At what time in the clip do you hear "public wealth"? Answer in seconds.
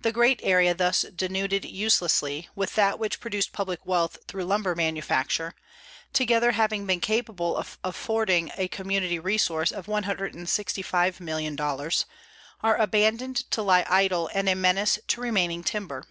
3.52-4.16